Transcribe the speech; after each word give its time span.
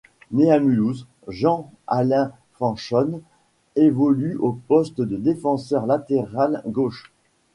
Né 0.31 0.49
à 0.51 0.59
Mulhouse, 0.59 1.05
Jean-Alain 1.27 2.31
Fanchone 2.53 3.21
évolue 3.75 4.35
au 4.37 4.53
poste 4.53 4.99
de 4.99 5.15
défenseur 5.15 5.85
latéral 5.85 6.63
gauche. 6.65 7.11